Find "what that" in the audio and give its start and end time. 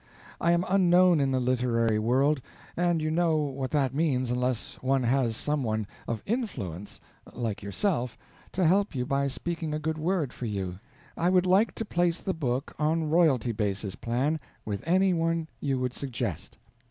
3.37-3.93